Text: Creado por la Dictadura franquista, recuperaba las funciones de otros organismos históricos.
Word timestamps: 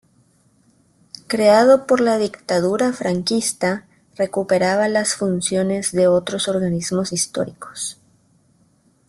Creado 1.27 1.85
por 1.85 1.99
la 2.01 2.17
Dictadura 2.17 2.91
franquista, 2.91 3.85
recuperaba 4.15 4.87
las 4.89 5.13
funciones 5.13 5.91
de 5.91 6.07
otros 6.07 6.47
organismos 6.47 7.13
históricos. 7.13 7.99